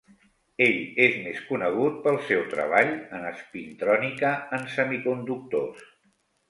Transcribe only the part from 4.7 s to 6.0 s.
semiconductors.